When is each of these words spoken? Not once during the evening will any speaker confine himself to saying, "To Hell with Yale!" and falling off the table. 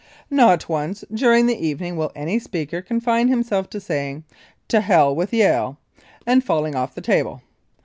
Not 0.31 0.67
once 0.67 1.03
during 1.13 1.45
the 1.45 1.55
evening 1.63 1.95
will 1.95 2.11
any 2.15 2.39
speaker 2.39 2.81
confine 2.81 3.27
himself 3.27 3.69
to 3.69 3.79
saying, 3.79 4.23
"To 4.69 4.81
Hell 4.81 5.15
with 5.15 5.31
Yale!" 5.31 5.77
and 6.25 6.43
falling 6.43 6.73
off 6.75 6.95
the 6.95 7.01
table. 7.01 7.43